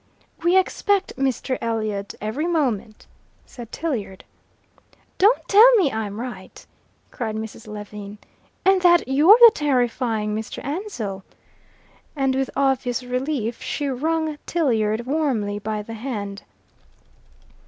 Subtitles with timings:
[0.41, 1.59] "We expect Mr.
[1.61, 3.05] Elliot every moment,"
[3.45, 4.23] said Tilliard.
[5.19, 6.65] "Don't tell me I'm right,"
[7.11, 7.67] cried Mrs.
[7.67, 8.17] Lewin,
[8.65, 10.65] "and that you're the terrifying Mr.
[10.65, 11.23] Ansell."
[12.15, 16.45] And, with obvious relief, she wrung Tilliard warmly by the hand.